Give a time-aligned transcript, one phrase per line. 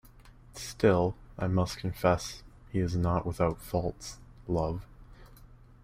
[0.55, 4.87] Still, I must confess he is not without faults, love.